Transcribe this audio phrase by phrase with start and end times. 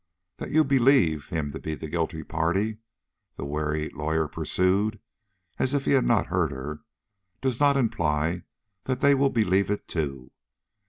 [0.37, 2.79] "That you believe him to be the guilty party,"
[3.35, 4.99] the wary lawyer pursued,
[5.59, 6.79] as if he had not heard her
[7.39, 8.41] "does not imply
[8.85, 10.31] that they will believe it too.